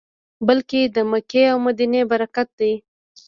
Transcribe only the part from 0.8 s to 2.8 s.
د مکې او مدینې برکت دی.